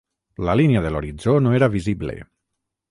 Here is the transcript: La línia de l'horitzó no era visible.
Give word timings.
La 0.47 0.55
línia 0.61 0.81
de 0.85 0.93
l'horitzó 0.95 1.37
no 1.47 1.55
era 1.61 1.71
visible. 1.79 2.21